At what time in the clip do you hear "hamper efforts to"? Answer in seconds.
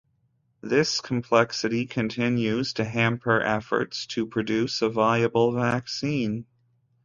2.85-4.25